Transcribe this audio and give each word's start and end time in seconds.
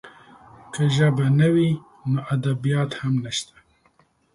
که 0.73 0.81
ژبه 0.95 1.25
نه 1.39 1.47
وي، 1.53 1.71
نو 2.11 2.19
ادبیات 2.35 2.91
هم 3.01 3.13
نشته. 3.25 3.55